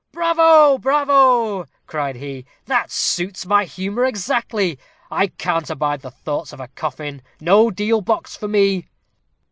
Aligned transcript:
"Bravo, 0.11 0.79
bravo!" 0.79 1.67
cried 1.85 2.15
he; 2.15 2.43
"that 2.65 2.89
suits 2.89 3.45
my 3.45 3.65
humor 3.65 4.03
exactly. 4.05 4.79
I 5.11 5.27
can't 5.27 5.69
abide 5.69 6.01
the 6.01 6.09
thoughts 6.09 6.51
of 6.51 6.59
a 6.59 6.69
coffin. 6.69 7.21
No 7.39 7.69
deal 7.69 8.01
box 8.01 8.35
for 8.35 8.47
me." 8.47 8.87